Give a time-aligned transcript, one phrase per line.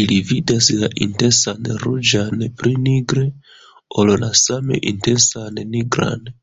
[0.00, 3.28] Ili vidas la intensan ruĝan pli nigre
[4.04, 6.34] ol la same intensan nigran.